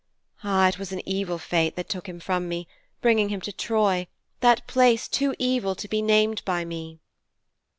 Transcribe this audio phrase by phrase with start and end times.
[0.43, 2.67] Ah, it was an evil fate that took him from me,
[3.01, 4.07] bringing him to Troy,
[4.39, 6.99] that place too evil to be named by me.'